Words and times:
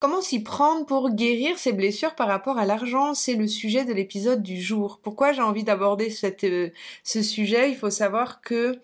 Comment 0.00 0.20
s'y 0.20 0.44
prendre 0.44 0.86
pour 0.86 1.10
guérir 1.10 1.58
ses 1.58 1.72
blessures 1.72 2.14
par 2.14 2.28
rapport 2.28 2.56
à 2.56 2.64
l'argent? 2.64 3.14
C'est 3.14 3.34
le 3.34 3.48
sujet 3.48 3.84
de 3.84 3.92
l'épisode 3.92 4.44
du 4.44 4.60
jour. 4.62 5.00
Pourquoi 5.02 5.32
j'ai 5.32 5.42
envie 5.42 5.64
d'aborder 5.64 6.14
euh, 6.44 6.70
ce 7.02 7.22
sujet? 7.22 7.70
Il 7.70 7.76
faut 7.76 7.90
savoir 7.90 8.40
que 8.40 8.80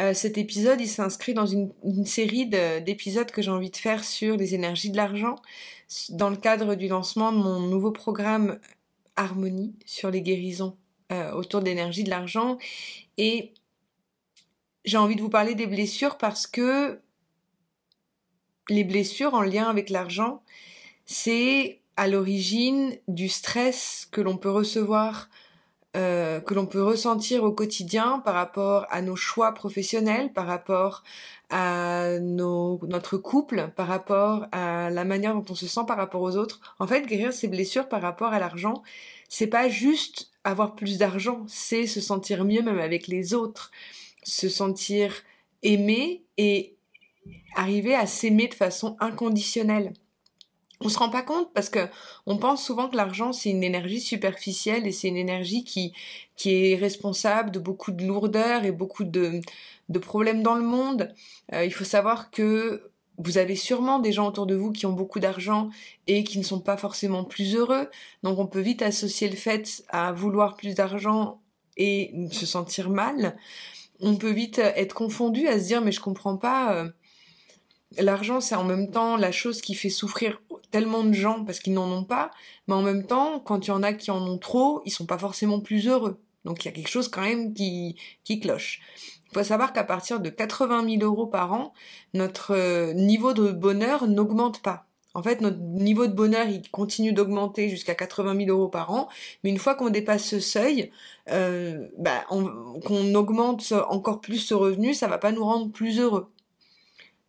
euh, 0.00 0.14
cet 0.14 0.38
épisode, 0.38 0.80
il 0.80 0.88
s'inscrit 0.88 1.34
dans 1.34 1.44
une, 1.44 1.72
série 2.06 2.46
d'épisodes 2.46 3.30
que 3.30 3.42
j'ai 3.42 3.50
envie 3.50 3.70
de 3.70 3.76
faire 3.76 4.02
sur 4.02 4.38
les 4.38 4.54
énergies 4.54 4.90
de 4.90 4.96
l'argent, 4.96 5.36
dans 6.08 6.30
le 6.30 6.36
cadre 6.36 6.74
du 6.74 6.88
lancement 6.88 7.30
de 7.30 7.36
mon 7.36 7.60
nouveau 7.60 7.92
programme 7.92 8.58
Harmonie 9.16 9.74
sur 9.84 10.10
les 10.10 10.22
guérisons 10.22 10.74
euh, 11.12 11.32
autour 11.32 11.60
de 11.60 11.66
l'énergie 11.66 12.02
de 12.02 12.10
l'argent. 12.10 12.56
Et 13.18 13.52
j'ai 14.86 14.96
envie 14.96 15.16
de 15.16 15.20
vous 15.20 15.28
parler 15.28 15.54
des 15.54 15.66
blessures 15.66 16.16
parce 16.16 16.46
que 16.46 16.98
les 18.68 18.84
blessures 18.84 19.34
en 19.34 19.42
lien 19.42 19.68
avec 19.68 19.90
l'argent, 19.90 20.42
c'est 21.06 21.80
à 21.96 22.08
l'origine 22.08 22.96
du 23.08 23.28
stress 23.28 24.08
que 24.10 24.20
l'on 24.20 24.36
peut 24.36 24.50
recevoir, 24.50 25.28
euh, 25.96 26.40
que 26.40 26.54
l'on 26.54 26.66
peut 26.66 26.82
ressentir 26.82 27.44
au 27.44 27.52
quotidien 27.52 28.18
par 28.24 28.34
rapport 28.34 28.86
à 28.90 29.00
nos 29.00 29.14
choix 29.14 29.52
professionnels, 29.52 30.32
par 30.32 30.46
rapport 30.46 31.04
à 31.50 32.18
nos, 32.20 32.80
notre 32.88 33.16
couple, 33.16 33.70
par 33.76 33.86
rapport 33.86 34.46
à 34.50 34.90
la 34.90 35.04
manière 35.04 35.34
dont 35.34 35.44
on 35.50 35.54
se 35.54 35.68
sent 35.68 35.82
par 35.86 35.96
rapport 35.96 36.22
aux 36.22 36.36
autres. 36.36 36.74
En 36.80 36.86
fait, 36.86 37.06
guérir 37.06 37.32
ces 37.32 37.46
blessures 37.46 37.88
par 37.88 38.02
rapport 38.02 38.32
à 38.32 38.40
l'argent, 38.40 38.82
c'est 39.28 39.46
pas 39.46 39.68
juste 39.68 40.32
avoir 40.42 40.74
plus 40.74 40.98
d'argent, 40.98 41.44
c'est 41.46 41.86
se 41.86 42.00
sentir 42.00 42.44
mieux 42.44 42.62
même 42.62 42.80
avec 42.80 43.06
les 43.06 43.32
autres, 43.32 43.70
se 44.24 44.48
sentir 44.48 45.14
aimé 45.62 46.24
et 46.38 46.73
arriver 47.54 47.94
à 47.94 48.06
s'aimer 48.06 48.48
de 48.48 48.54
façon 48.54 48.96
inconditionnelle. 49.00 49.92
On 50.80 50.88
se 50.88 50.98
rend 50.98 51.08
pas 51.08 51.22
compte 51.22 51.52
parce 51.54 51.70
que 51.70 51.88
on 52.26 52.36
pense 52.36 52.64
souvent 52.64 52.88
que 52.88 52.96
l'argent 52.96 53.32
c'est 53.32 53.50
une 53.50 53.62
énergie 53.62 54.00
superficielle 54.00 54.86
et 54.86 54.92
c'est 54.92 55.08
une 55.08 55.16
énergie 55.16 55.64
qui 55.64 55.92
qui 56.36 56.72
est 56.72 56.76
responsable 56.76 57.50
de 57.50 57.58
beaucoup 57.58 57.90
de 57.90 58.04
lourdeur 58.04 58.64
et 58.64 58.72
beaucoup 58.72 59.04
de 59.04 59.40
de 59.88 59.98
problèmes 59.98 60.42
dans 60.42 60.54
le 60.54 60.62
monde. 60.64 61.14
Euh, 61.52 61.64
il 61.64 61.72
faut 61.72 61.84
savoir 61.84 62.30
que 62.30 62.90
vous 63.18 63.38
avez 63.38 63.54
sûrement 63.54 64.00
des 64.00 64.12
gens 64.12 64.26
autour 64.26 64.46
de 64.46 64.54
vous 64.54 64.72
qui 64.72 64.86
ont 64.86 64.92
beaucoup 64.92 65.20
d'argent 65.20 65.70
et 66.06 66.24
qui 66.24 66.38
ne 66.38 66.44
sont 66.44 66.60
pas 66.60 66.76
forcément 66.76 67.24
plus 67.24 67.54
heureux. 67.54 67.88
Donc 68.22 68.38
on 68.38 68.46
peut 68.46 68.60
vite 68.60 68.82
associer 68.82 69.28
le 69.28 69.36
fait 69.36 69.84
à 69.88 70.12
vouloir 70.12 70.56
plus 70.56 70.74
d'argent 70.74 71.40
et 71.76 72.12
se 72.32 72.46
sentir 72.46 72.90
mal. 72.90 73.36
On 74.00 74.16
peut 74.16 74.32
vite 74.32 74.58
être 74.58 74.94
confondu 74.94 75.46
à 75.46 75.58
se 75.60 75.66
dire 75.66 75.80
mais 75.80 75.92
je 75.92 76.00
comprends 76.00 76.36
pas 76.36 76.74
euh, 76.74 76.90
l'argent, 77.98 78.40
c'est 78.40 78.54
en 78.54 78.64
même 78.64 78.90
temps 78.90 79.16
la 79.16 79.32
chose 79.32 79.60
qui 79.60 79.74
fait 79.74 79.90
souffrir 79.90 80.40
tellement 80.70 81.04
de 81.04 81.12
gens 81.12 81.44
parce 81.44 81.60
qu'ils 81.60 81.74
n'en 81.74 81.90
ont 81.90 82.04
pas, 82.04 82.30
mais 82.66 82.74
en 82.74 82.82
même 82.82 83.06
temps, 83.06 83.40
quand 83.40 83.66
il 83.66 83.68
y 83.68 83.72
en 83.72 83.82
a 83.82 83.92
qui 83.92 84.10
en 84.10 84.22
ont 84.26 84.38
trop, 84.38 84.82
ils 84.84 84.90
sont 84.90 85.06
pas 85.06 85.18
forcément 85.18 85.60
plus 85.60 85.88
heureux. 85.88 86.18
Donc 86.44 86.64
il 86.64 86.68
y 86.68 86.70
a 86.70 86.72
quelque 86.72 86.90
chose 86.90 87.08
quand 87.08 87.22
même 87.22 87.54
qui, 87.54 87.96
cloche. 88.42 88.80
Il 89.30 89.38
faut 89.38 89.44
savoir 89.44 89.72
qu'à 89.72 89.84
partir 89.84 90.20
de 90.20 90.30
80 90.30 90.98
000 90.98 91.02
euros 91.02 91.26
par 91.26 91.52
an, 91.52 91.72
notre 92.12 92.54
euh, 92.54 92.92
niveau 92.92 93.32
de 93.32 93.50
bonheur 93.50 94.06
n'augmente 94.06 94.62
pas. 94.62 94.86
En 95.14 95.22
fait, 95.22 95.40
notre 95.40 95.58
niveau 95.60 96.08
de 96.08 96.12
bonheur, 96.12 96.48
il 96.48 96.68
continue 96.70 97.12
d'augmenter 97.12 97.68
jusqu'à 97.68 97.94
80 97.94 98.46
000 98.46 98.50
euros 98.50 98.68
par 98.68 98.90
an, 98.90 99.08
mais 99.42 99.50
une 99.50 99.58
fois 99.58 99.76
qu'on 99.76 99.90
dépasse 99.90 100.24
ce 100.24 100.40
seuil, 100.40 100.90
euh, 101.30 101.86
bah, 101.98 102.24
qu'on 102.28 103.14
augmente 103.14 103.72
encore 103.88 104.20
plus 104.20 104.38
ce 104.38 104.54
revenu, 104.54 104.92
ça 104.92 105.06
va 105.06 105.18
pas 105.18 105.30
nous 105.30 105.44
rendre 105.44 105.70
plus 105.70 106.00
heureux. 106.00 106.33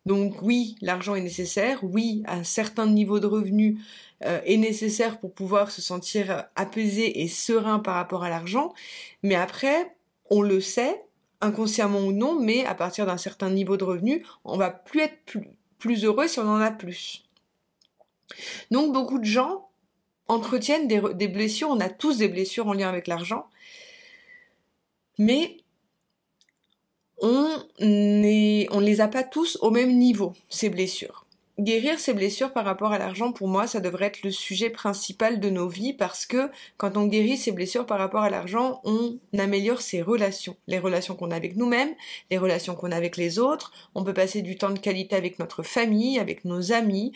Donc 0.06 0.40
oui, 0.40 0.76
l'argent 0.80 1.16
est 1.16 1.20
nécessaire, 1.20 1.80
oui, 1.82 2.22
un 2.26 2.44
certain 2.44 2.86
niveau 2.86 3.18
de 3.18 3.26
revenu 3.26 3.80
euh, 4.24 4.40
est 4.44 4.56
nécessaire 4.56 5.18
pour 5.18 5.34
pouvoir 5.34 5.72
se 5.72 5.82
sentir 5.82 6.46
apaisé 6.54 7.22
et 7.22 7.28
serein 7.28 7.80
par 7.80 7.96
rapport 7.96 8.22
à 8.22 8.30
l'argent, 8.30 8.72
mais 9.24 9.34
après, 9.34 9.96
on 10.30 10.42
le 10.42 10.60
sait, 10.60 11.04
inconsciemment 11.40 11.98
ou 12.00 12.12
non, 12.12 12.40
mais 12.40 12.64
à 12.64 12.74
partir 12.76 13.04
d'un 13.04 13.16
certain 13.16 13.50
niveau 13.50 13.76
de 13.76 13.82
revenu, 13.82 14.24
on 14.44 14.56
va 14.56 14.70
plus 14.70 15.00
être 15.00 15.38
plus, 15.78 16.04
heureux 16.04 16.28
si 16.28 16.38
on 16.38 16.48
en 16.48 16.60
a 16.60 16.70
plus. 16.70 17.24
Donc 18.70 18.92
beaucoup 18.92 19.18
de 19.18 19.24
gens 19.24 19.68
entretiennent 20.28 20.86
des, 20.86 21.02
des 21.14 21.28
blessures, 21.28 21.68
on 21.68 21.80
a 21.80 21.88
tous 21.88 22.18
des 22.18 22.28
blessures 22.28 22.68
en 22.68 22.72
lien 22.72 22.88
avec 22.88 23.08
l'argent, 23.08 23.46
mais 25.18 25.58
on 27.20 27.48
ne 27.80 28.72
on 28.72 28.80
les 28.80 29.00
a 29.00 29.08
pas 29.08 29.22
tous 29.22 29.58
au 29.60 29.70
même 29.70 29.96
niveau, 29.96 30.34
ces 30.48 30.68
blessures. 30.68 31.26
Guérir 31.58 31.98
ces 31.98 32.12
blessures 32.12 32.52
par 32.52 32.66
rapport 32.66 32.92
à 32.92 32.98
l'argent, 32.98 33.32
pour 33.32 33.48
moi, 33.48 33.66
ça 33.66 33.80
devrait 33.80 34.06
être 34.06 34.22
le 34.22 34.30
sujet 34.30 34.68
principal 34.68 35.40
de 35.40 35.48
nos 35.48 35.68
vies 35.68 35.94
parce 35.94 36.26
que 36.26 36.50
quand 36.76 36.98
on 36.98 37.06
guérit 37.06 37.38
ces 37.38 37.50
blessures 37.50 37.86
par 37.86 37.98
rapport 37.98 38.20
à 38.20 38.28
l'argent, 38.28 38.82
on 38.84 39.16
améliore 39.38 39.80
ses 39.80 40.02
relations. 40.02 40.56
Les 40.66 40.78
relations 40.78 41.16
qu'on 41.16 41.30
a 41.30 41.36
avec 41.36 41.56
nous-mêmes, 41.56 41.94
les 42.30 42.36
relations 42.36 42.74
qu'on 42.74 42.92
a 42.92 42.96
avec 42.96 43.16
les 43.16 43.38
autres. 43.38 43.72
On 43.94 44.04
peut 44.04 44.12
passer 44.12 44.42
du 44.42 44.58
temps 44.58 44.68
de 44.68 44.78
qualité 44.78 45.16
avec 45.16 45.38
notre 45.38 45.62
famille, 45.62 46.18
avec 46.18 46.44
nos 46.44 46.72
amis, 46.72 47.12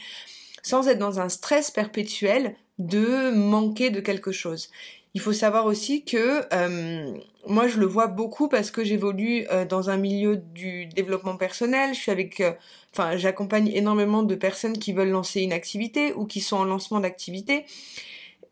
sans 0.63 0.89
être 0.89 0.99
dans 0.99 1.21
un 1.21 1.29
stress 1.29 1.71
perpétuel 1.71 2.57
de 2.79 3.31
manquer 3.33 3.91
de 3.91 4.01
quelque 4.01 4.33
chose. 4.33 4.71
Il 5.15 5.21
faut 5.21 5.33
savoir 5.33 5.67
aussi 5.67 6.05
que 6.05 6.43
euh, 6.53 7.13
moi 7.47 7.67
je 7.67 7.79
le 7.79 7.87
vois 7.87 8.07
beaucoup 8.07 8.49
parce 8.49 8.71
que 8.71 8.85
j'évolue 8.85 9.45
euh, 9.51 9.65
dans 9.65 9.91
un 9.91 9.97
milieu 9.97 10.37
du 10.37 10.87
développement 10.87 11.37
personnel. 11.37 11.95
Je 11.95 11.99
suis 11.99 12.13
avec, 12.13 12.41
euh, 12.41 12.53
enfin 12.93 13.17
j'accompagne 13.17 13.69
énormément 13.69 14.23
de 14.23 14.35
personnes 14.37 14.79
qui 14.79 14.93
veulent 14.93 15.11
lancer 15.11 15.41
une 15.41 15.53
activité 15.53 16.13
ou 16.13 16.27
qui 16.27 16.41
sont 16.41 16.59
en 16.59 16.65
lancement 16.65 17.01
d'activité. 17.01 17.65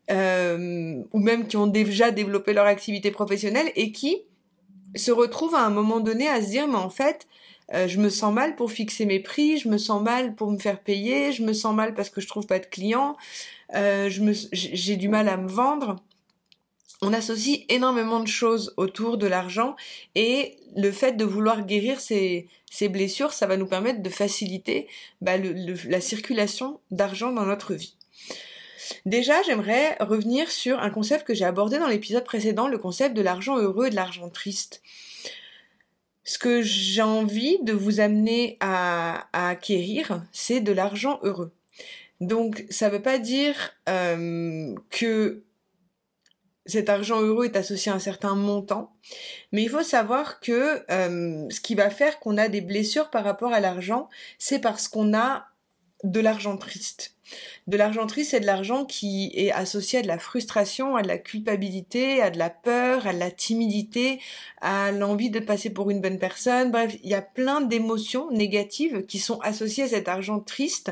ou 0.09 1.19
même 1.19 1.47
qui 1.47 1.55
ont 1.55 1.67
déjà 1.67 2.11
développé 2.11 2.53
leur 2.53 2.65
activité 2.65 3.11
professionnelle 3.11 3.71
et 3.75 3.91
qui 3.91 4.17
se 4.95 5.11
retrouvent 5.11 5.55
à 5.55 5.61
un 5.61 5.69
moment 5.69 5.99
donné 5.99 6.27
à 6.27 6.41
se 6.41 6.49
dire 6.49 6.67
mais 6.67 6.75
en 6.75 6.89
fait 6.89 7.27
je 7.71 7.99
me 7.99 8.09
sens 8.09 8.33
mal 8.33 8.55
pour 8.55 8.71
fixer 8.71 9.05
mes 9.05 9.19
prix, 9.19 9.59
je 9.59 9.69
me 9.69 9.77
sens 9.77 10.01
mal 10.01 10.33
pour 10.33 10.51
me 10.51 10.57
faire 10.57 10.79
payer, 10.81 11.31
je 11.31 11.43
me 11.43 11.53
sens 11.53 11.75
mal 11.75 11.93
parce 11.93 12.09
que 12.09 12.19
je 12.21 12.27
trouve 12.27 12.47
pas 12.47 12.57
de 12.57 12.65
clients, 12.65 13.15
me, 13.71 14.33
j'ai 14.51 14.97
du 14.97 15.07
mal 15.07 15.29
à 15.29 15.37
me 15.37 15.47
vendre 15.47 15.97
on 17.01 17.13
associe 17.13 17.61
énormément 17.69 18.19
de 18.19 18.27
choses 18.27 18.73
autour 18.77 19.17
de 19.17 19.27
l'argent 19.27 19.75
et 20.15 20.57
le 20.75 20.91
fait 20.91 21.13
de 21.13 21.23
vouloir 21.23 21.65
guérir 21.65 21.99
ces, 21.99 22.47
blessures, 22.89 23.33
ça 23.33 23.47
va 23.47 23.57
nous 23.57 23.67
permettre 23.67 24.01
de 24.01 24.09
faciliter 24.09 24.87
bah, 25.21 25.37
la 25.37 26.01
circulation 26.01 26.79
d'argent 26.91 27.31
dans 27.31 27.45
notre 27.45 27.73
vie. 27.73 27.95
Déjà, 29.05 29.41
j'aimerais 29.43 29.95
revenir 29.99 30.51
sur 30.51 30.79
un 30.79 30.89
concept 30.89 31.25
que 31.25 31.33
j'ai 31.33 31.45
abordé 31.45 31.77
dans 31.77 31.87
l'épisode 31.87 32.23
précédent, 32.23 32.67
le 32.67 32.77
concept 32.77 33.15
de 33.15 33.21
l'argent 33.21 33.57
heureux 33.57 33.87
et 33.87 33.89
de 33.89 33.95
l'argent 33.95 34.29
triste. 34.29 34.81
Ce 36.23 36.37
que 36.37 36.61
j'ai 36.61 37.01
envie 37.01 37.59
de 37.63 37.73
vous 37.73 37.99
amener 37.99 38.57
à, 38.59 39.27
acquérir, 39.33 40.23
c'est 40.31 40.59
de 40.59 40.71
l'argent 40.71 41.19
heureux. 41.23 41.51
Donc, 42.19 42.65
ça 42.69 42.87
ne 42.87 42.93
veut 42.93 43.01
pas 43.01 43.19
dire 43.19 43.71
euh, 43.87 44.75
que 44.89 45.43
cet 46.69 46.89
argent 46.89 47.21
heureux 47.21 47.45
est 47.45 47.55
associé 47.55 47.91
à 47.91 47.95
un 47.95 47.99
certain 47.99 48.35
montant. 48.35 48.93
Mais 49.51 49.63
il 49.63 49.69
faut 49.69 49.83
savoir 49.83 50.39
que 50.39 50.83
euh, 50.91 51.49
ce 51.49 51.59
qui 51.59 51.75
va 51.75 51.89
faire 51.89 52.19
qu'on 52.19 52.37
a 52.37 52.47
des 52.47 52.61
blessures 52.61 53.09
par 53.09 53.23
rapport 53.23 53.53
à 53.53 53.59
l'argent, 53.59 54.09
c'est 54.37 54.59
parce 54.59 54.87
qu'on 54.87 55.13
a 55.13 55.47
de 56.03 56.19
l'argent 56.19 56.57
triste. 56.57 57.15
De 57.67 57.77
l'argent 57.77 58.07
triste, 58.07 58.31
c'est 58.31 58.39
de 58.39 58.45
l'argent 58.45 58.85
qui 58.85 59.31
est 59.35 59.51
associé 59.51 59.99
à 59.99 60.01
de 60.01 60.07
la 60.07 60.17
frustration, 60.17 60.95
à 60.95 61.01
de 61.03 61.07
la 61.07 61.17
culpabilité, 61.17 62.21
à 62.21 62.31
de 62.31 62.39
la 62.39 62.49
peur, 62.49 63.05
à 63.05 63.13
de 63.13 63.19
la 63.19 63.29
timidité, 63.29 64.19
à 64.61 64.91
l'envie 64.91 65.29
de 65.29 65.39
passer 65.39 65.69
pour 65.69 65.91
une 65.91 66.01
bonne 66.01 66.17
personne. 66.17 66.71
Bref, 66.71 66.95
il 67.03 67.09
y 67.09 67.13
a 67.13 67.21
plein 67.21 67.61
d'émotions 67.61 68.31
négatives 68.31 69.05
qui 69.05 69.19
sont 69.19 69.39
associées 69.41 69.83
à 69.83 69.89
cet 69.89 70.07
argent 70.07 70.39
triste 70.39 70.91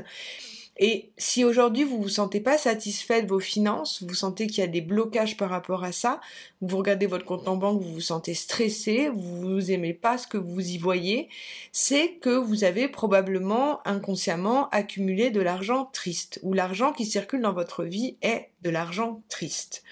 et 0.80 1.10
si 1.18 1.44
aujourd'hui 1.44 1.84
vous 1.84 2.02
vous 2.02 2.10
sentez 2.10 2.40
pas 2.40 2.58
satisfait 2.58 3.24
de 3.24 3.28
vos 3.28 3.40
finances, 3.40 4.04
vous 4.04 4.14
sentez 4.14 4.48
qu'il 4.48 4.60
y 4.60 4.64
a 4.64 4.68
des 4.68 4.82
blocages 4.82 5.36
par 5.36 5.50
rapport 5.50 5.84
à 5.84 5.92
ça, 5.92 6.22
vous 6.62 6.78
regardez 6.78 7.08
votre 7.08 7.26
compte 7.26 7.48
en 7.48 7.58
banque, 7.58 7.82
vous 7.82 7.94
vous 7.94 8.02
sentez 8.02 8.36
stressé, 8.36 9.10
vous 9.10 9.72
aimez 9.72 9.94
pas 9.94 10.18
ce 10.18 10.28
que 10.28 10.38
vous 10.38 10.62
y 10.62 10.78
voyez, 10.78 11.30
c'est 11.72 12.14
que 12.22 12.30
vous 12.30 12.64
avez 12.64 12.88
probablement 12.88 13.86
inconsciemment 13.88 14.70
accumulé 14.70 15.32
de 15.32 15.42
l'argent 15.42 15.90
triste, 15.92 16.40
ou 16.44 16.54
l'argent 16.54 16.94
qui 16.94 17.06
circule 17.06 17.42
dans 17.42 17.54
votre 17.54 17.84
vie 17.84 18.18
est 18.22 18.50
de 18.62 18.70
l'argent 18.70 19.24
triste. 19.30 19.84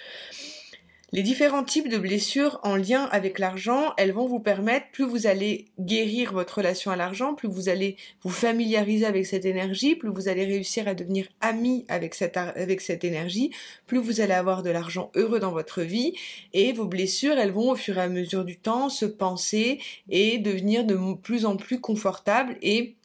Les 1.16 1.24
différents 1.24 1.64
types 1.64 1.88
de 1.88 1.98
blessures 1.98 2.60
en 2.64 2.76
lien 2.76 3.06
avec 3.06 3.40
l'argent, 3.40 3.94
elles 3.96 4.12
vont 4.12 4.28
vous 4.28 4.42
permettre, 4.42 4.88
plus 4.92 5.06
vous 5.06 5.28
allez 5.28 5.64
guérir 5.80 6.34
votre 6.34 6.58
relation 6.58 6.92
à 6.92 6.98
l'argent, 6.98 7.36
plus 7.36 7.48
vous 7.48 7.70
allez 7.70 7.96
vous 8.22 8.30
familiariser 8.30 9.06
avec 9.06 9.26
cette 9.26 9.46
énergie, 9.46 9.96
plus 9.96 10.10
vous 10.10 10.28
allez 10.28 10.44
réussir 10.44 10.90
à 10.90 10.94
devenir 10.94 11.30
ami 11.40 11.86
avec 11.88 12.16
cette, 12.16 13.06
énergie, 13.06 13.52
plus 13.88 14.00
vous 14.00 14.20
allez 14.20 14.34
avoir 14.34 14.62
de 14.62 14.72
l'argent 14.72 15.10
heureux 15.16 15.40
dans 15.40 15.54
votre 15.54 15.84
vie, 15.84 16.12
et 16.52 16.74
vos 16.74 16.86
blessures, 16.86 17.38
elles 17.38 17.54
vont 17.54 17.72
au 17.72 17.76
fur 17.78 17.98
et 17.98 18.02
à 18.02 18.10
mesure 18.10 18.44
du 18.44 18.58
temps 18.58 18.90
se 18.90 19.06
penser 19.06 19.80
et 20.10 20.38
devenir 20.38 20.84
de 20.84 20.98
plus 21.14 21.46
en 21.46 21.56
plus 21.56 21.80
confortables 21.80 22.58
et 22.62 22.98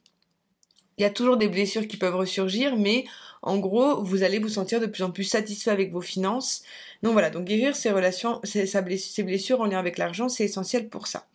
Il 1.01 1.03
y 1.03 1.07
a 1.07 1.11
toujours 1.11 1.39
des 1.39 1.49
blessures 1.49 1.89
qui 1.89 1.97
peuvent 1.97 2.15
ressurgir, 2.15 2.77
mais 2.77 3.07
en 3.41 3.57
gros, 3.57 4.05
vous 4.05 4.23
allez 4.23 4.39
vous 4.39 4.51
sentir 4.51 4.81
de 4.81 4.87
plus 4.87 5.03
en 5.03 5.11
plus 5.11 5.25
satisfait 5.25 5.71
avec 5.71 5.93
vos 5.93 6.03
finances. 6.03 6.63
Donc 7.03 7.15
voilà, 7.15 7.31
donc 7.31 7.47
guérir 7.47 7.75
ses 7.75 7.91
relations, 7.91 8.39
ses, 8.45 9.23
blessures 9.23 9.63
en 9.63 9.65
lien 9.65 9.79
avec 9.79 9.97
l'argent, 9.97 10.29
c'est 10.29 10.45
essentiel 10.45 10.91
pour 10.91 11.07
ça. 11.07 11.27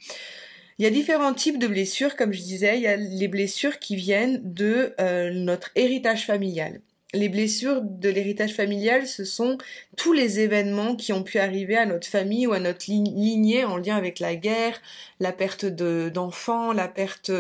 Il 0.78 0.84
y 0.84 0.86
a 0.86 0.92
différents 0.92 1.34
types 1.34 1.58
de 1.58 1.66
blessures, 1.66 2.16
comme 2.16 2.32
je 2.32 2.42
disais. 2.42 2.78
Il 2.78 2.84
y 2.84 2.88
a 2.88 2.96
les 2.96 3.28
blessures 3.28 3.80
qui 3.80 3.96
viennent 3.96 4.40
de 4.44 4.94
euh, 5.02 5.32
notre 5.32 5.72
héritage 5.74 6.28
familial 6.28 6.80
les 7.16 7.30
blessures 7.30 7.82
de 7.82 8.10
l'héritage 8.10 8.54
familial, 8.54 9.08
ce 9.08 9.24
sont 9.24 9.58
tous 9.98 10.14
les 10.14 10.40
événements 10.40 10.96
qui 10.96 11.14
ont 11.14 11.24
pu 11.24 11.40
arriver 11.40 11.78
à 11.78 11.86
notre 11.86 12.08
famille 12.08 12.46
ou 12.46 12.54
à 12.54 12.60
notre 12.60 12.86
lignée 12.88 13.64
en 13.64 13.78
lien 13.78 13.96
avec 13.96 14.20
la 14.20 14.36
guerre, 14.36 14.80
la 15.20 15.32
perte 15.32 15.66
d'enfants, 15.66 16.74
la 16.74 16.88
perte 16.88 17.32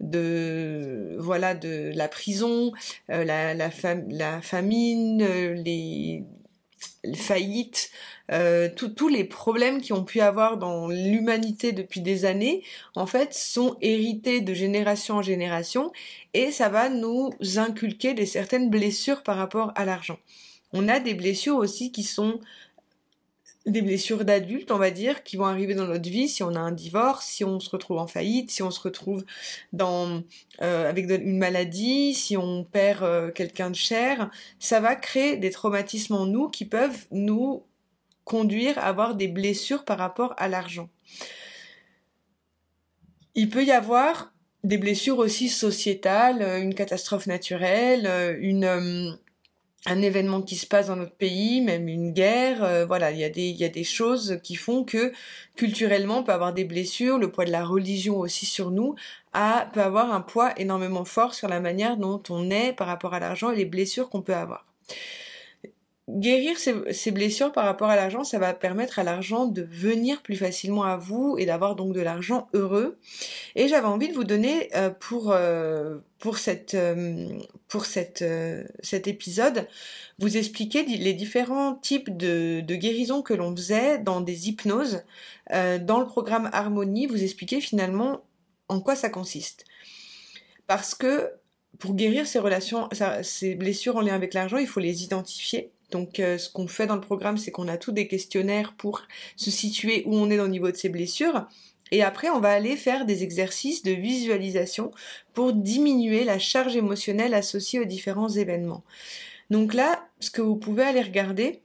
de 0.00 1.16
voilà 1.18 1.54
de 1.54 1.92
la 1.94 2.08
prison, 2.08 2.72
euh, 3.10 3.24
la, 3.24 3.70
famine, 4.40 5.22
euh, 5.22 5.54
les 5.54 6.24
faillites, 7.14 7.90
euh, 8.32 8.68
tous 8.74 9.08
les 9.08 9.24
problèmes 9.24 9.80
qui 9.80 9.92
ont 9.92 10.04
pu 10.04 10.20
avoir 10.20 10.56
dans 10.56 10.88
l'humanité 10.88 11.72
depuis 11.72 12.00
des 12.00 12.24
années, 12.24 12.62
en 12.94 13.06
fait, 13.06 13.34
sont 13.34 13.76
hérités 13.80 14.40
de 14.40 14.54
génération 14.54 15.16
en 15.16 15.22
génération 15.22 15.92
et 16.34 16.50
ça 16.52 16.68
va 16.68 16.88
nous 16.88 17.32
inculquer 17.56 18.14
des 18.14 18.26
certaines 18.26 18.70
blessures 18.70 19.22
par 19.22 19.36
rapport 19.36 19.72
à 19.74 19.84
l'argent. 19.84 20.18
On 20.72 20.88
a 20.88 21.00
des 21.00 21.14
blessures 21.14 21.56
aussi 21.56 21.90
qui 21.90 22.04
sont 22.04 22.40
des 23.66 23.82
blessures 23.82 24.24
d'adultes, 24.24 24.70
on 24.70 24.78
va 24.78 24.90
dire, 24.90 25.22
qui 25.22 25.36
vont 25.36 25.44
arriver 25.44 25.74
dans 25.74 25.86
notre 25.86 26.08
vie 26.08 26.28
si 26.28 26.42
on 26.42 26.54
a 26.54 26.58
un 26.58 26.72
divorce, 26.72 27.26
si 27.26 27.44
on 27.44 27.60
se 27.60 27.68
retrouve 27.68 27.98
en 27.98 28.06
faillite, 28.06 28.50
si 28.50 28.62
on 28.62 28.70
se 28.70 28.80
retrouve 28.80 29.24
euh, 29.80 30.20
avec 30.60 31.10
une 31.10 31.38
maladie, 31.38 32.14
si 32.14 32.36
on 32.36 32.64
perd 32.64 33.02
euh, 33.02 33.30
quelqu'un 33.30 33.70
de 33.70 33.76
cher, 33.76 34.30
ça 34.58 34.80
va 34.80 34.96
créer 34.96 35.36
des 35.36 35.50
traumatismes 35.50 36.14
en 36.14 36.26
nous 36.26 36.48
qui 36.48 36.64
peuvent 36.64 37.06
nous 37.10 37.64
conduire 38.30 38.78
à 38.78 38.82
avoir 38.82 39.16
des 39.16 39.26
blessures 39.26 39.84
par 39.84 39.98
rapport 39.98 40.34
à 40.36 40.46
l'argent. 40.46 40.88
Il 43.34 43.50
peut 43.50 43.64
y 43.64 43.72
avoir 43.72 44.32
des 44.62 44.78
blessures 44.78 45.18
aussi 45.18 45.48
sociétales, 45.48 46.42
euh, 46.42 46.62
une 46.62 46.74
catastrophe 46.74 47.26
naturelle, 47.26 48.38
une 48.40 49.18
un 49.86 50.02
événement 50.02 50.42
qui 50.42 50.56
se 50.56 50.66
passe 50.66 50.88
dans 50.88 50.96
notre 50.96 51.16
pays, 51.16 51.62
même 51.62 51.88
une 51.88 52.12
guerre, 52.12 52.62
euh, 52.62 52.84
voilà, 52.84 53.12
il 53.12 53.18
y 53.18 53.24
a 53.24 53.30
des 53.30 53.48
il 53.48 53.56
y 53.56 53.64
a 53.64 53.68
des 53.68 53.84
choses 53.84 54.38
qui 54.42 54.54
font 54.54 54.84
que 54.84 55.12
culturellement 55.56 56.18
on 56.18 56.22
peut 56.22 56.32
avoir 56.32 56.52
des 56.52 56.64
blessures, 56.64 57.18
le 57.18 57.30
poids 57.32 57.46
de 57.46 57.50
la 57.50 57.64
religion 57.64 58.18
aussi 58.18 58.44
sur 58.46 58.70
nous 58.70 58.94
a, 59.32 59.68
peut 59.72 59.80
avoir 59.82 60.12
un 60.12 60.20
poids 60.20 60.52
énormément 60.58 61.06
fort 61.06 61.34
sur 61.34 61.48
la 61.48 61.60
manière 61.60 61.96
dont 61.96 62.22
on 62.28 62.50
est 62.50 62.74
par 62.74 62.86
rapport 62.88 63.14
à 63.14 63.20
l'argent 63.20 63.50
et 63.50 63.56
les 63.56 63.64
blessures 63.64 64.10
qu'on 64.10 64.22
peut 64.22 64.34
avoir 64.34 64.66
guérir 66.18 66.58
ces, 66.58 67.10
blessures 67.10 67.52
par 67.52 67.64
rapport 67.64 67.88
à 67.88 67.96
l'argent, 67.96 68.24
ça 68.24 68.38
va 68.38 68.52
permettre 68.54 68.98
à 68.98 69.04
l'argent 69.04 69.46
de 69.46 69.62
venir 69.62 70.22
plus 70.22 70.36
facilement 70.36 70.84
à 70.84 70.96
vous 70.96 71.36
et 71.38 71.46
d'avoir 71.46 71.76
donc 71.76 71.94
de 71.94 72.00
l'argent 72.00 72.48
heureux. 72.52 72.98
Et 73.54 73.68
j'avais 73.68 73.86
envie 73.86 74.08
de 74.08 74.14
vous 74.14 74.24
donner 74.24 74.74
euh, 74.76 74.90
pour 74.90 75.32
euh, 75.32 75.98
pour 76.18 76.38
cette 76.38 76.74
euh, 76.74 77.28
pour 77.68 77.86
cette 77.86 78.24
cet 78.82 79.06
épisode 79.08 79.68
vous 80.18 80.36
expliquer 80.36 80.84
les 80.84 81.14
différents 81.14 81.74
types 81.74 82.16
de, 82.16 82.60
de 82.60 82.74
guérison 82.74 83.22
que 83.22 83.34
l'on 83.34 83.54
faisait 83.54 83.98
dans 83.98 84.20
des 84.20 84.48
hypnoses 84.48 85.02
dans 85.50 86.00
le 86.00 86.06
programme 86.06 86.50
Harmonie. 86.52 87.06
Vous 87.06 87.22
expliquer 87.22 87.60
finalement 87.60 88.22
en 88.68 88.80
quoi 88.80 88.96
ça 88.96 89.08
consiste. 89.08 89.64
Parce 90.66 90.94
que 90.94 91.30
pour 91.78 91.94
guérir 91.94 92.26
ces 92.26 92.38
relations, 92.38 92.88
ces 93.22 93.54
blessures 93.54 93.96
en 93.96 94.02
lien 94.02 94.14
avec 94.14 94.34
l'argent, 94.34 94.58
il 94.58 94.66
faut 94.66 94.80
les 94.80 95.02
identifier 95.02 95.72
donc 95.90 96.20
euh, 96.20 96.38
ce 96.38 96.50
qu'on 96.50 96.66
fait 96.66 96.86
dans 96.86 96.94
le 96.94 97.00
programme, 97.00 97.38
c'est 97.38 97.50
qu'on 97.50 97.68
a 97.68 97.76
tous 97.76 97.92
des 97.92 98.06
questionnaires 98.06 98.74
pour 98.76 99.02
se 99.36 99.50
situer 99.50 100.04
où 100.06 100.14
on 100.16 100.30
est 100.30 100.36
le 100.36 100.48
niveau 100.48 100.70
de 100.70 100.76
ses 100.76 100.88
blessures. 100.88 101.46
Et 101.92 102.02
après, 102.02 102.30
on 102.30 102.40
va 102.40 102.50
aller 102.50 102.76
faire 102.76 103.04
des 103.04 103.24
exercices 103.24 103.82
de 103.82 103.90
visualisation 103.90 104.92
pour 105.34 105.52
diminuer 105.52 106.24
la 106.24 106.38
charge 106.38 106.76
émotionnelle 106.76 107.34
associée 107.34 107.80
aux 107.80 107.84
différents 107.84 108.28
événements. 108.28 108.84
Donc 109.50 109.74
là, 109.74 110.06
ce 110.20 110.30
que 110.30 110.42
vous 110.42 110.56
pouvez 110.56 110.84
aller 110.84 111.02
regarder, 111.02 111.60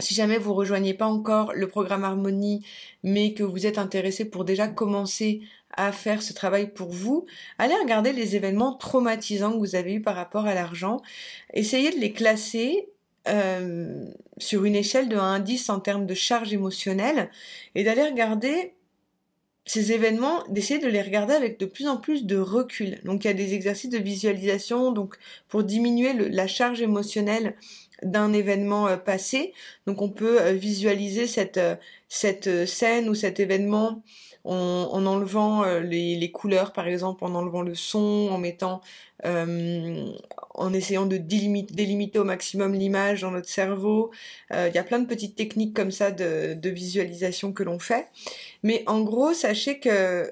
si 0.00 0.14
jamais 0.14 0.38
vous 0.38 0.54
rejoignez 0.54 0.94
pas 0.94 1.06
encore 1.06 1.52
le 1.54 1.68
programme 1.68 2.04
Harmonie, 2.04 2.66
mais 3.04 3.34
que 3.34 3.44
vous 3.44 3.66
êtes 3.66 3.78
intéressé 3.78 4.24
pour 4.24 4.44
déjà 4.44 4.66
commencer 4.66 5.42
à 5.76 5.92
faire 5.92 6.22
ce 6.22 6.32
travail 6.32 6.72
pour 6.72 6.90
vous, 6.90 7.26
allez 7.58 7.74
regarder 7.74 8.12
les 8.12 8.34
événements 8.34 8.74
traumatisants 8.74 9.52
que 9.52 9.58
vous 9.58 9.76
avez 9.76 9.94
eus 9.94 10.02
par 10.02 10.16
rapport 10.16 10.46
à 10.46 10.54
l'argent. 10.54 11.00
Essayez 11.54 11.90
de 11.90 12.00
les 12.00 12.12
classer 12.12 12.88
euh, 13.28 14.04
sur 14.38 14.64
une 14.64 14.76
échelle 14.76 15.08
de 15.08 15.16
1 15.16 15.34
à 15.34 15.40
10 15.40 15.70
en 15.70 15.80
termes 15.80 16.06
de 16.06 16.14
charge 16.14 16.52
émotionnelle 16.52 17.30
et 17.74 17.84
d'aller 17.84 18.04
regarder 18.04 18.74
ces 19.64 19.92
événements, 19.92 20.44
d'essayer 20.48 20.78
de 20.78 20.86
les 20.86 21.02
regarder 21.02 21.34
avec 21.34 21.58
de 21.58 21.66
plus 21.66 21.88
en 21.88 21.96
plus 21.96 22.24
de 22.24 22.36
recul. 22.36 23.00
Donc 23.04 23.24
il 23.24 23.26
y 23.26 23.30
a 23.30 23.34
des 23.34 23.54
exercices 23.54 23.90
de 23.90 23.98
visualisation 23.98 24.92
donc 24.92 25.16
pour 25.48 25.64
diminuer 25.64 26.12
la 26.12 26.46
charge 26.46 26.80
émotionnelle 26.80 27.56
d'un 28.02 28.32
événement 28.32 28.86
euh, 28.86 28.96
passé. 28.96 29.52
Donc 29.86 30.02
on 30.02 30.10
peut 30.10 30.40
euh, 30.40 30.52
visualiser 30.52 31.26
cette, 31.26 31.60
cette 32.08 32.66
scène 32.66 33.08
ou 33.08 33.14
cet 33.14 33.40
événement 33.40 34.02
en, 34.46 35.06
enlevant 35.06 35.64
euh, 35.64 35.80
les, 35.80 36.30
couleurs 36.30 36.72
par 36.72 36.86
exemple, 36.86 37.24
en 37.24 37.34
enlevant 37.34 37.62
le 37.62 37.74
son, 37.74 38.28
en 38.30 38.38
mettant, 38.38 38.80
euh, 39.24 40.12
en 40.54 40.72
essayant 40.72 41.06
de 41.06 41.16
délimiter, 41.16 42.18
au 42.18 42.24
maximum 42.24 42.74
l'image 42.74 43.22
dans 43.22 43.30
notre 43.30 43.48
cerveau. 43.48 44.10
Euh, 44.52 44.68
il 44.68 44.74
y 44.74 44.78
a 44.78 44.84
plein 44.84 44.98
de 44.98 45.06
petites 45.06 45.36
techniques 45.36 45.74
comme 45.74 45.90
ça 45.90 46.10
de, 46.10 46.68
visualisation 46.68 47.52
que 47.52 47.62
l'on 47.62 47.78
fait. 47.78 48.08
Mais 48.62 48.82
en 48.86 49.00
gros, 49.00 49.32
sachez 49.32 49.78
que 49.78 50.30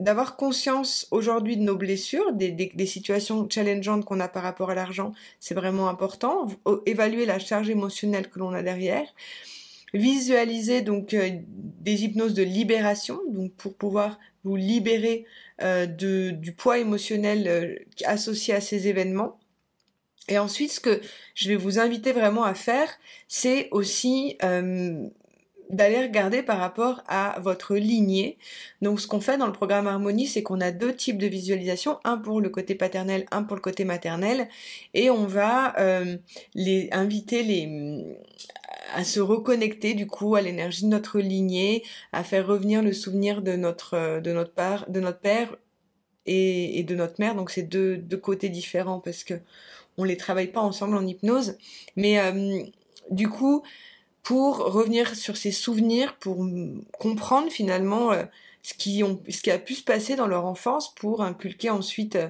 d'avoir 0.00 0.36
conscience 0.36 1.06
aujourd'hui 1.12 1.56
de 1.56 1.62
nos 1.62 1.76
blessures, 1.76 2.32
des, 2.32 2.50
des 2.50 2.86
situations 2.86 3.48
challengeantes 3.48 4.04
qu'on 4.04 4.18
a 4.18 4.26
par 4.26 4.42
rapport 4.42 4.70
à 4.70 4.74
l'argent, 4.74 5.12
c'est 5.38 5.54
vraiment 5.54 5.88
important. 5.88 6.48
Évaluer 6.86 7.24
la 7.24 7.38
charge 7.38 7.70
émotionnelle 7.70 8.28
que 8.28 8.40
l'on 8.40 8.52
a 8.52 8.62
derrière 8.62 9.06
visualiser 9.94 10.82
donc 10.82 11.14
euh, 11.14 11.30
des 11.80 12.04
hypnoses 12.04 12.34
de 12.34 12.42
libération, 12.42 13.20
donc 13.30 13.52
pour 13.54 13.74
pouvoir 13.74 14.18
vous 14.44 14.56
libérer 14.56 15.26
euh, 15.62 15.86
de, 15.86 16.30
du 16.30 16.52
poids 16.52 16.78
émotionnel 16.78 17.48
euh, 17.48 17.74
associé 18.04 18.54
à 18.54 18.60
ces 18.60 18.88
événements. 18.88 19.38
Et 20.28 20.38
ensuite, 20.38 20.72
ce 20.72 20.80
que 20.80 21.00
je 21.34 21.48
vais 21.48 21.56
vous 21.56 21.78
inviter 21.78 22.12
vraiment 22.12 22.44
à 22.44 22.54
faire, 22.54 22.88
c'est 23.26 23.68
aussi 23.72 24.36
d'aller 25.70 26.00
regarder 26.00 26.44
par 26.44 26.58
rapport 26.58 27.02
à 27.08 27.40
votre 27.40 27.74
lignée. 27.74 28.38
Donc 28.82 29.00
ce 29.00 29.08
qu'on 29.08 29.20
fait 29.20 29.36
dans 29.36 29.46
le 29.46 29.52
programme 29.52 29.88
Harmonie, 29.88 30.28
c'est 30.28 30.44
qu'on 30.44 30.60
a 30.60 30.70
deux 30.70 30.94
types 30.94 31.18
de 31.18 31.26
visualisation, 31.26 31.98
un 32.04 32.18
pour 32.18 32.40
le 32.40 32.50
côté 32.50 32.76
paternel, 32.76 33.26
un 33.32 33.42
pour 33.42 33.56
le 33.56 33.62
côté 33.62 33.84
maternel, 33.84 34.48
et 34.94 35.10
on 35.10 35.26
va 35.26 35.74
les 36.54 36.88
inviter 36.92 37.42
les 37.42 37.66
à 38.94 39.04
se 39.04 39.20
reconnecter 39.20 39.94
du 39.94 40.06
coup 40.06 40.34
à 40.34 40.40
l'énergie 40.40 40.84
de 40.84 40.88
notre 40.88 41.18
lignée, 41.20 41.82
à 42.12 42.24
faire 42.24 42.46
revenir 42.46 42.82
le 42.82 42.92
souvenir 42.92 43.42
de 43.42 43.56
notre 43.56 44.20
père, 44.54 44.86
de 44.88 45.00
notre 45.00 45.20
père 45.20 45.56
et, 46.26 46.82
de 46.84 46.94
notre 46.94 47.14
mère. 47.18 47.34
Donc 47.34 47.50
c'est 47.50 47.62
deux, 47.62 47.96
deux 47.96 48.16
côtés 48.16 48.48
différents 48.48 49.00
parce 49.00 49.24
que 49.24 49.34
on 49.98 50.04
les 50.04 50.16
travaille 50.16 50.48
pas 50.48 50.60
ensemble 50.60 50.96
en 50.96 51.06
hypnose. 51.06 51.58
Mais 51.96 52.18
euh, 52.18 52.62
du 53.10 53.28
coup, 53.28 53.62
pour 54.22 54.58
revenir 54.58 55.14
sur 55.14 55.36
ces 55.36 55.52
souvenirs, 55.52 56.16
pour 56.18 56.46
comprendre 56.98 57.50
finalement 57.50 58.12
euh, 58.12 58.24
ce 58.62 58.74
qui 58.74 59.50
a 59.50 59.58
pu 59.58 59.74
se 59.74 59.82
passer 59.84 60.16
dans 60.16 60.26
leur 60.26 60.46
enfance, 60.46 60.94
pour 60.94 61.22
inculquer 61.22 61.70
ensuite 61.70 62.16
euh, 62.16 62.28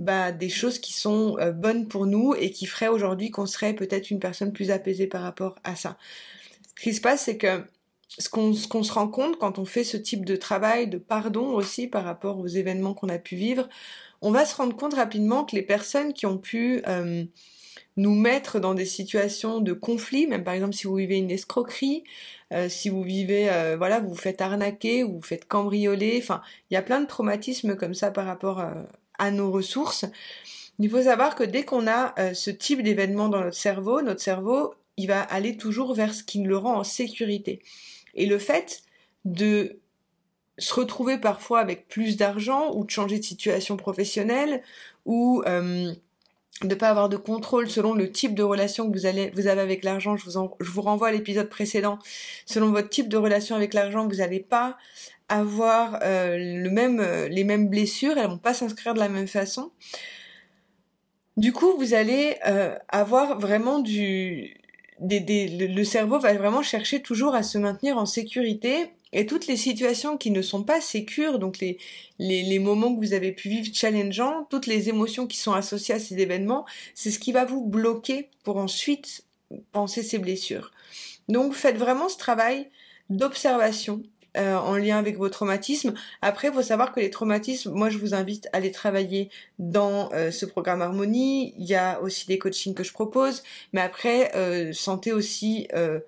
bah, 0.00 0.32
des 0.32 0.48
choses 0.48 0.78
qui 0.78 0.94
sont 0.94 1.36
euh, 1.40 1.52
bonnes 1.52 1.86
pour 1.86 2.06
nous 2.06 2.34
et 2.34 2.50
qui 2.52 2.64
feraient 2.64 2.88
aujourd'hui 2.88 3.30
qu'on 3.30 3.44
serait 3.44 3.74
peut-être 3.74 4.10
une 4.10 4.18
personne 4.18 4.50
plus 4.50 4.70
apaisée 4.70 5.06
par 5.06 5.20
rapport 5.20 5.56
à 5.62 5.76
ça. 5.76 5.98
Ce 6.74 6.82
qui 6.82 6.94
se 6.94 7.02
passe, 7.02 7.24
c'est 7.24 7.36
que 7.36 7.62
ce 8.08 8.30
qu'on 8.30 8.54
se 8.54 8.92
rend 8.92 9.08
compte 9.08 9.38
quand 9.38 9.58
on 9.58 9.66
fait 9.66 9.84
ce 9.84 9.98
type 9.98 10.24
de 10.24 10.36
travail, 10.36 10.88
de 10.88 10.96
pardon 10.96 11.50
aussi 11.50 11.86
par 11.86 12.04
rapport 12.04 12.38
aux 12.38 12.46
événements 12.46 12.94
qu'on 12.94 13.10
a 13.10 13.18
pu 13.18 13.36
vivre, 13.36 13.68
on 14.22 14.30
va 14.30 14.46
se 14.46 14.56
rendre 14.56 14.74
compte 14.74 14.94
rapidement 14.94 15.44
que 15.44 15.54
les 15.54 15.62
personnes 15.62 16.14
qui 16.14 16.24
ont 16.24 16.38
pu 16.38 16.82
euh, 16.88 17.22
nous 17.98 18.14
mettre 18.14 18.58
dans 18.58 18.72
des 18.72 18.86
situations 18.86 19.60
de 19.60 19.74
conflit, 19.74 20.26
même 20.26 20.44
par 20.44 20.54
exemple 20.54 20.74
si 20.74 20.86
vous 20.86 20.96
vivez 20.96 21.18
une 21.18 21.30
escroquerie, 21.30 22.04
euh, 22.54 22.70
si 22.70 22.88
vous 22.88 23.02
vivez, 23.02 23.50
voilà, 23.76 24.00
vous 24.00 24.08
vous 24.08 24.14
faites 24.14 24.40
arnaquer 24.40 25.04
ou 25.04 25.16
vous 25.16 25.22
faites 25.22 25.46
cambrioler, 25.46 26.18
enfin, 26.22 26.40
il 26.70 26.74
y 26.74 26.78
a 26.78 26.82
plein 26.82 27.02
de 27.02 27.06
traumatismes 27.06 27.76
comme 27.76 27.92
ça 27.92 28.10
par 28.10 28.24
rapport 28.24 28.60
à 28.60 28.86
nos 29.30 29.50
ressources. 29.50 30.06
Il 30.78 30.88
faut 30.88 31.02
savoir 31.02 31.34
que 31.34 31.44
dès 31.44 31.64
qu'on 31.64 31.86
a 31.86 32.14
euh, 32.18 32.32
ce 32.32 32.50
type 32.50 32.82
d'événement 32.82 33.28
dans 33.28 33.40
notre 33.40 33.56
cerveau, 33.56 34.00
notre 34.00 34.22
cerveau, 34.22 34.74
il 34.96 35.06
va 35.06 35.20
aller 35.20 35.56
toujours 35.56 35.94
vers 35.94 36.14
ce 36.14 36.24
qui 36.24 36.42
le 36.42 36.56
rend 36.56 36.76
en 36.76 36.84
sécurité. 36.84 37.60
Et 38.14 38.26
le 38.26 38.38
fait 38.38 38.82
de 39.26 39.78
se 40.58 40.74
retrouver 40.74 41.18
parfois 41.18 41.60
avec 41.60 41.88
plus 41.88 42.16
d'argent 42.16 42.72
ou 42.74 42.84
de 42.84 42.90
changer 42.90 43.18
de 43.18 43.24
situation 43.24 43.76
professionnelle 43.76 44.62
ou 45.04 45.42
de 46.62 46.74
pas 46.74 46.90
avoir 46.90 47.08
de 47.08 47.16
contrôle 47.16 47.70
selon 47.70 47.94
le 47.94 48.10
type 48.10 48.34
de 48.34 48.42
relation 48.42 48.90
que 48.90 48.98
vous 48.98 49.06
allez 49.06 49.30
vous 49.30 49.46
avez 49.46 49.60
avec 49.60 49.82
l'argent. 49.84 50.16
Je 50.16 50.24
vous 50.28 50.50
je 50.60 50.70
vous 50.70 50.82
renvoie 50.82 51.08
à 51.08 51.12
l'épisode 51.12 51.48
précédent. 51.48 51.98
Selon 52.46 52.70
votre 52.70 52.88
type 52.88 53.08
de 53.08 53.16
relation 53.16 53.56
avec 53.56 53.74
l'argent, 53.74 54.06
vous 54.06 54.16
n'allez 54.16 54.40
pas 54.40 54.76
avoir 55.28 56.00
euh, 56.02 56.36
le 56.36 56.70
même 56.70 57.00
euh, 57.00 57.28
les 57.28 57.44
mêmes 57.44 57.68
blessures, 57.68 58.18
elles 58.18 58.28
vont 58.28 58.38
pas 58.38 58.54
s'inscrire 58.54 58.94
de 58.94 58.98
la 58.98 59.08
même 59.08 59.28
façon. 59.28 59.70
Du 61.36 61.52
coup, 61.52 61.76
vous 61.78 61.94
allez 61.94 62.36
euh, 62.46 62.76
avoir 62.88 63.38
vraiment 63.38 63.78
du 63.78 64.56
des, 64.98 65.20
des, 65.20 65.48
le 65.48 65.84
cerveau 65.84 66.18
va 66.18 66.34
vraiment 66.34 66.62
chercher 66.62 67.00
toujours 67.00 67.34
à 67.34 67.42
se 67.42 67.56
maintenir 67.56 67.96
en 67.96 68.04
sécurité 68.04 68.90
et 69.12 69.26
toutes 69.26 69.46
les 69.46 69.56
situations 69.56 70.16
qui 70.16 70.30
ne 70.30 70.42
sont 70.42 70.62
pas 70.62 70.80
sécures, 70.80 71.38
donc 71.38 71.58
les, 71.58 72.58
moments 72.58 72.94
que 72.94 73.00
vous 73.00 73.12
avez 73.12 73.32
pu 73.32 73.48
vivre 73.48 73.68
challengeants, 73.72 74.46
toutes 74.50 74.66
les 74.66 74.88
émotions 74.88 75.26
qui 75.26 75.36
sont 75.36 75.52
associées 75.52 75.94
à 75.94 75.98
ces 75.98 76.18
événements, 76.18 76.64
c'est 76.94 77.10
ce 77.10 77.18
qui 77.18 77.32
va 77.32 77.44
vous 77.44 77.64
bloquer 77.64 78.28
pour 78.44 78.56
ensuite 78.56 79.24
penser 79.72 80.02
ces 80.02 80.18
blessures. 80.18 80.70
Donc 81.28 81.54
faites 81.54 81.76
vraiment 81.76 82.08
ce 82.08 82.18
travail 82.18 82.68
d'observation 83.08 84.02
euh, 84.36 84.54
en 84.56 84.76
lien 84.76 84.96
avec 84.96 85.16
vos 85.16 85.28
traumatismes. 85.28 85.92
Après, 86.22 86.48
il 86.48 86.54
faut 86.54 86.62
savoir 86.62 86.92
que 86.92 87.00
les 87.00 87.10
traumatismes, 87.10 87.72
moi 87.72 87.90
je 87.90 87.98
vous 87.98 88.14
invite 88.14 88.48
à 88.52 88.60
les 88.60 88.70
travailler 88.70 89.28
dans 89.58 90.08
euh, 90.12 90.30
ce 90.30 90.46
programme 90.46 90.82
Harmonie. 90.82 91.52
Il 91.58 91.66
y 91.66 91.74
a 91.74 92.00
aussi 92.00 92.28
des 92.28 92.38
coachings 92.38 92.74
que 92.74 92.84
je 92.84 92.92
propose, 92.92 93.42
mais 93.72 93.80
après, 93.80 94.30
euh, 94.36 94.72
sentez 94.72 95.12
aussi, 95.12 95.66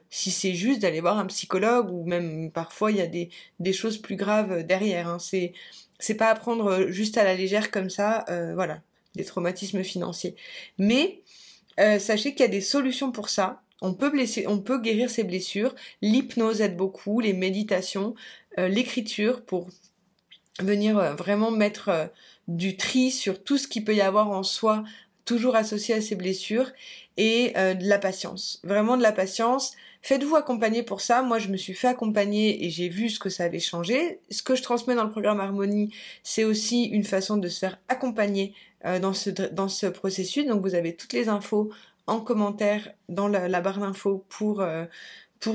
si 0.09 0.31
c'est 0.31 0.55
juste, 0.55 0.81
d'aller 0.83 1.01
voir 1.01 1.19
un 1.19 1.27
psychologue 1.27 1.91
ou 1.91 2.05
même 2.05 2.53
parfois 2.53 2.93
il 2.93 2.99
y 2.99 3.01
a 3.01 3.09
des, 3.09 3.73
choses 3.73 3.99
plus 3.99 4.17
graves 4.17 4.63
derrière. 4.65 5.09
Hein. 5.09 5.19
C'est 5.19 5.53
c'est 5.99 6.15
pas 6.15 6.29
à 6.29 6.35
prendre 6.35 6.89
juste 6.89 7.17
à 7.17 7.25
la 7.25 7.35
légère 7.35 7.71
comme 7.71 7.91
ça, 7.91 8.25
voilà, 8.55 8.81
des 9.17 9.25
traumatismes 9.25 9.83
financiers. 9.83 10.37
Mais 10.79 11.23
sachez 11.77 12.33
qu'il 12.35 12.41
y 12.41 12.49
a 12.49 12.49
des 12.49 12.61
solutions 12.61 13.11
pour 13.11 13.29
ça. 13.29 13.63
On 13.83 13.95
peut, 13.95 14.11
blesser, 14.11 14.47
on 14.47 14.59
peut 14.59 14.81
guérir 14.81 15.11
ses 15.11 15.25
blessures. 15.25 15.75
L'hypnose 16.03 16.61
aide 16.61 16.77
beaucoup, 16.77 17.19
les 17.19 17.33
méditations, 17.33 18.15
euh, 18.59 18.69
l'écriture 18.69 19.45
pour 19.45 19.69
venir 20.61 20.99
euh, 20.99 21.15
vraiment 21.15 21.51
mettre 21.51 21.89
euh, 21.89 22.07
du 22.47 22.77
tri 22.77 23.11
sur 23.11 23.43
tout 23.43 23.59
ce 23.59 23.67
qui 23.67 23.81
peut 23.81 23.95
y 23.95 24.01
avoir 24.01 24.31
en 24.31 24.45
soi, 24.45 24.85
toujours 25.25 25.57
associé 25.57 25.97
à 25.97 26.01
ces 26.01 26.15
blessures, 26.15 26.71
et 27.17 27.53
de 27.55 27.89
la 27.89 27.99
patience. 27.99 28.59
Vraiment 28.65 28.97
de 28.97 29.03
la 29.03 29.13
patience. 29.13 29.73
Faites-vous 30.01 30.35
accompagner 30.35 30.83
pour 30.83 31.03
ça. 31.03 31.23
Moi, 31.23 31.39
je 31.39 31.49
me 31.49 31.59
suis 31.59 31.75
fait 31.75 31.89
accompagner 31.89 32.65
et 32.65 32.71
j'ai 32.71 32.89
vu 32.89 33.11
ce 33.11 33.19
que 33.19 33.29
ça 33.29 33.45
avait 33.45 33.61
changé. 33.61 34.19
Ce 34.31 34.43
que 34.43 34.55
je 34.55 34.63
transmets 34.63 34.95
dans 34.95 35.05
le 35.05 35.11
programme 35.11 35.39
Harmonie, 35.39 35.95
c'est 36.23 36.45
aussi 36.45 36.85
une 36.85 37.05
façon 37.05 37.37
de 37.37 37.49
se 37.49 37.59
faire 37.59 37.79
accompagner 37.89 38.55
dans, 39.03 39.13
ce, 39.13 39.29
dans 39.29 39.69
ce 39.69 39.87
processus. 39.87 40.47
Donc, 40.47 40.63
vous 40.63 40.75
avez 40.75 40.97
toutes 40.97 41.13
les 41.13 41.29
infos 41.29 41.71
en 42.07 42.21
commentaire 42.21 42.93
dans 43.09 43.29
la, 43.29 43.61
barre 43.61 43.81
d'infos 43.81 44.25
pour, 44.29 44.61
euh, 44.61 44.85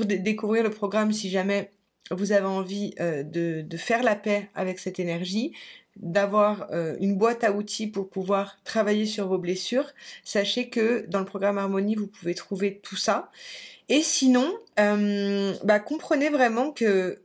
découvrir 0.04 0.62
le 0.62 0.70
programme 0.70 1.12
si 1.12 1.30
jamais 1.30 1.70
vous 2.10 2.32
avez 2.32 2.46
envie 2.46 2.94
euh, 3.00 3.22
de, 3.22 3.76
faire 3.76 4.02
la 4.02 4.16
paix 4.16 4.48
avec 4.54 4.78
cette 4.78 4.98
énergie, 4.98 5.52
d'avoir 5.96 6.70
euh, 6.72 6.96
une 7.00 7.16
boîte 7.16 7.44
à 7.44 7.52
outils 7.52 7.86
pour 7.86 8.08
pouvoir 8.08 8.58
travailler 8.64 9.04
sur 9.04 9.28
vos 9.28 9.38
blessures. 9.38 9.90
Sachez 10.24 10.68
que 10.68 11.06
dans 11.08 11.18
le 11.18 11.24
programme 11.24 11.58
Harmonie, 11.58 11.96
vous 11.96 12.06
pouvez 12.06 12.34
trouver 12.34 12.80
tout 12.82 12.96
ça. 12.96 13.30
Et 13.88 14.02
sinon, 14.02 14.52
bah, 14.76 15.80
comprenez 15.80 16.28
vraiment 16.28 16.72
que 16.72 17.22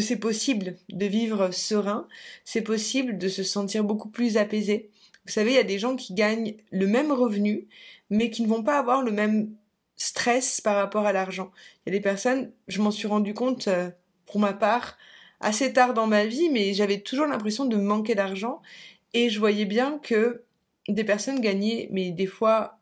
c'est 0.00 0.16
possible 0.16 0.76
de 0.90 1.06
vivre 1.06 1.50
serein, 1.50 2.06
c'est 2.44 2.62
possible 2.62 3.18
de 3.18 3.28
se 3.28 3.42
sentir 3.42 3.84
beaucoup 3.84 4.08
plus 4.08 4.36
apaisé, 4.36 4.90
vous 5.28 5.34
savez, 5.34 5.50
il 5.50 5.56
y 5.56 5.58
a 5.58 5.64
des 5.64 5.78
gens 5.78 5.94
qui 5.94 6.14
gagnent 6.14 6.56
le 6.70 6.86
même 6.86 7.12
revenu, 7.12 7.68
mais 8.08 8.30
qui 8.30 8.42
ne 8.42 8.48
vont 8.48 8.62
pas 8.62 8.78
avoir 8.78 9.02
le 9.02 9.12
même 9.12 9.50
stress 9.96 10.62
par 10.62 10.76
rapport 10.76 11.04
à 11.04 11.12
l'argent. 11.12 11.50
Il 11.84 11.92
y 11.92 11.96
a 11.96 11.98
des 11.98 12.02
personnes, 12.02 12.50
je 12.66 12.80
m'en 12.80 12.90
suis 12.90 13.06
rendu 13.06 13.34
compte 13.34 13.68
euh, 13.68 13.90
pour 14.24 14.40
ma 14.40 14.54
part 14.54 14.96
assez 15.40 15.72
tard 15.74 15.92
dans 15.92 16.06
ma 16.06 16.24
vie, 16.24 16.48
mais 16.48 16.72
j'avais 16.72 17.00
toujours 17.00 17.26
l'impression 17.26 17.66
de 17.66 17.76
manquer 17.76 18.14
d'argent 18.14 18.62
et 19.12 19.28
je 19.28 19.38
voyais 19.38 19.66
bien 19.66 19.98
que 19.98 20.44
des 20.88 21.04
personnes 21.04 21.40
gagnaient, 21.40 21.88
mais 21.92 22.10
des 22.10 22.26
fois 22.26 22.78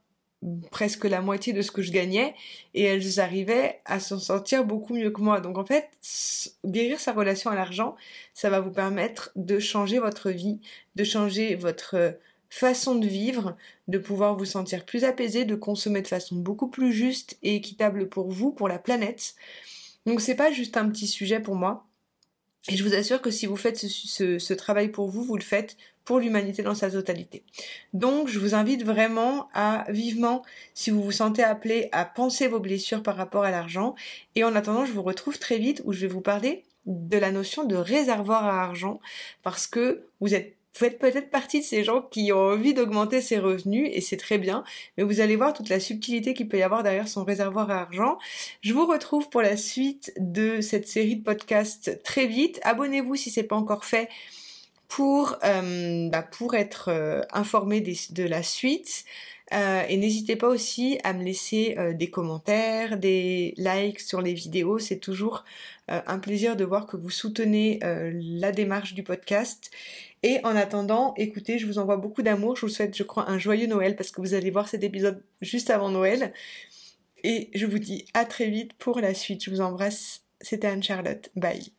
presque 0.70 1.04
la 1.04 1.20
moitié 1.22 1.52
de 1.52 1.62
ce 1.62 1.72
que 1.72 1.82
je 1.82 1.90
gagnais 1.90 2.34
et 2.74 2.84
elles 2.84 3.18
arrivaient 3.18 3.80
à 3.84 3.98
s'en 3.98 4.18
sortir 4.18 4.64
beaucoup 4.64 4.94
mieux 4.94 5.10
que 5.10 5.20
moi. 5.20 5.40
Donc 5.40 5.58
en 5.58 5.64
fait, 5.64 5.90
guérir 6.64 7.00
sa 7.00 7.12
relation 7.12 7.50
à 7.50 7.54
l'argent, 7.54 7.96
ça 8.34 8.50
va 8.50 8.60
vous 8.60 8.70
permettre 8.70 9.30
de 9.34 9.58
changer 9.58 9.98
votre 9.98 10.30
vie, 10.30 10.60
de 10.94 11.04
changer 11.04 11.56
votre 11.56 12.16
façon 12.50 12.94
de 12.94 13.06
vivre, 13.06 13.56
de 13.88 13.98
pouvoir 13.98 14.36
vous 14.36 14.44
sentir 14.44 14.84
plus 14.84 15.04
apaisé, 15.04 15.44
de 15.44 15.54
consommer 15.54 16.02
de 16.02 16.08
façon 16.08 16.36
beaucoup 16.36 16.68
plus 16.68 16.92
juste 16.92 17.38
et 17.42 17.56
équitable 17.56 18.08
pour 18.08 18.30
vous, 18.30 18.52
pour 18.52 18.68
la 18.68 18.78
planète. 18.78 19.34
Donc 20.06 20.20
c'est 20.20 20.36
pas 20.36 20.52
juste 20.52 20.76
un 20.76 20.88
petit 20.88 21.06
sujet 21.06 21.40
pour 21.40 21.56
moi. 21.56 21.86
Et 22.68 22.76
je 22.76 22.82
vous 22.82 22.94
assure 22.94 23.22
que 23.22 23.30
si 23.30 23.46
vous 23.46 23.56
faites 23.56 23.76
ce, 23.78 24.52
travail 24.54 24.88
pour 24.88 25.08
vous, 25.08 25.22
vous 25.22 25.36
le 25.36 25.42
faites 25.42 25.76
pour 26.04 26.18
l'humanité 26.18 26.62
dans 26.62 26.74
sa 26.74 26.90
totalité. 26.90 27.44
Donc 27.92 28.28
je 28.28 28.38
vous 28.38 28.54
invite 28.54 28.84
vraiment 28.84 29.48
à 29.54 29.84
vivement, 29.88 30.42
si 30.74 30.90
vous 30.90 31.02
vous 31.02 31.12
sentez 31.12 31.44
appelé, 31.44 31.88
à 31.92 32.04
penser 32.04 32.48
vos 32.48 32.60
blessures 32.60 33.02
par 33.02 33.16
rapport 33.16 33.44
à 33.44 33.50
l'argent. 33.50 33.94
Et 34.34 34.42
en 34.42 34.54
attendant, 34.56 34.84
je 34.84 34.92
vous 34.92 35.02
retrouve 35.02 35.38
très 35.38 35.58
vite 35.58 35.82
où 35.84 35.92
je 35.92 36.00
vais 36.00 36.12
vous 36.12 36.20
parler 36.20 36.64
de 36.86 37.18
la 37.18 37.32
notion 37.32 37.64
de 37.64 37.76
réservoir 37.76 38.44
à 38.44 38.62
argent 38.62 39.00
parce 39.42 39.66
que 39.66 40.06
vous 40.20 40.34
êtes 40.34 40.55
vous 40.76 40.84
faites 40.84 40.98
peut-être 40.98 41.30
partie 41.30 41.60
de 41.60 41.64
ces 41.64 41.84
gens 41.84 42.02
qui 42.02 42.32
ont 42.32 42.50
envie 42.50 42.74
d'augmenter 42.74 43.22
ses 43.22 43.38
revenus 43.38 43.88
et 43.92 44.02
c'est 44.02 44.18
très 44.18 44.36
bien, 44.36 44.62
mais 44.96 45.04
vous 45.04 45.20
allez 45.20 45.34
voir 45.34 45.54
toute 45.54 45.70
la 45.70 45.80
subtilité 45.80 46.34
qu'il 46.34 46.48
peut 46.48 46.58
y 46.58 46.62
avoir 46.62 46.82
derrière 46.82 47.08
son 47.08 47.24
réservoir 47.24 47.70
à 47.70 47.80
argent. 47.80 48.18
Je 48.60 48.74
vous 48.74 48.84
retrouve 48.84 49.30
pour 49.30 49.40
la 49.40 49.56
suite 49.56 50.12
de 50.18 50.60
cette 50.60 50.86
série 50.86 51.16
de 51.16 51.24
podcasts 51.24 52.02
très 52.02 52.26
vite. 52.26 52.60
Abonnez-vous 52.62 53.16
si 53.16 53.30
c'est 53.30 53.42
pas 53.42 53.56
encore 53.56 53.86
fait 53.86 54.10
pour, 54.88 55.36
euh, 55.44 56.10
bah 56.10 56.22
pour 56.22 56.54
être 56.54 56.90
euh, 56.90 57.22
informé 57.32 57.80
de 57.80 58.24
la 58.24 58.42
suite. 58.42 59.04
Euh, 59.54 59.82
et 59.88 59.96
n'hésitez 59.96 60.34
pas 60.36 60.48
aussi 60.48 60.98
à 61.04 61.12
me 61.12 61.22
laisser 61.22 61.76
euh, 61.78 61.92
des 61.92 62.10
commentaires, 62.10 62.98
des 62.98 63.54
likes 63.56 64.00
sur 64.00 64.20
les 64.20 64.34
vidéos. 64.34 64.78
C'est 64.78 64.98
toujours 64.98 65.44
euh, 65.90 66.00
un 66.06 66.18
plaisir 66.18 66.56
de 66.56 66.64
voir 66.64 66.86
que 66.86 66.96
vous 66.96 67.10
soutenez 67.10 67.78
la 67.82 68.52
démarche 68.52 68.94
du 68.94 69.02
podcast. 69.02 69.70
Et 70.22 70.40
en 70.44 70.56
attendant, 70.56 71.14
écoutez, 71.16 71.58
je 71.58 71.66
vous 71.66 71.78
envoie 71.78 71.96
beaucoup 71.96 72.22
d'amour. 72.22 72.56
Je 72.56 72.62
vous 72.62 72.68
souhaite, 72.68 72.96
je 72.96 73.04
crois, 73.04 73.30
un 73.30 73.38
joyeux 73.38 73.66
Noël 73.66 73.94
parce 73.96 74.10
que 74.10 74.20
vous 74.20 74.34
allez 74.34 74.50
voir 74.50 74.68
cet 74.68 74.82
épisode 74.82 75.22
juste 75.40 75.70
avant 75.70 75.90
Noël. 75.90 76.32
Et 77.22 77.50
je 77.54 77.66
vous 77.66 77.78
dis 77.78 78.06
à 78.14 78.24
très 78.24 78.48
vite 78.48 78.72
pour 78.74 79.00
la 79.00 79.14
suite. 79.14 79.44
Je 79.44 79.50
vous 79.50 79.60
embrasse. 79.60 80.22
C'était 80.40 80.68
Anne-Charlotte. 80.68 81.30
Bye. 81.36 81.75